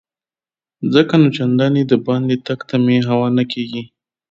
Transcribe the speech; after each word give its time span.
ځکه 0.93 1.13
نو 1.21 1.27
چنداني 1.37 1.83
دباندې 1.91 2.35
تګ 2.47 2.59
ته 2.69 2.75
مې 2.85 2.97
هوا 3.09 3.27
نه 3.37 3.43
کیږي. 3.51 3.83